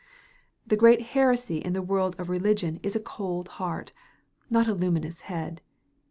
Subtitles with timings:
[0.65, 3.91] The great heresy in the world of religion is a cold heart,
[4.49, 5.61] not a luminous head.